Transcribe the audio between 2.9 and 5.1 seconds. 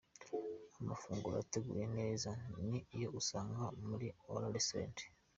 yo usanga muri Ora Restaurant.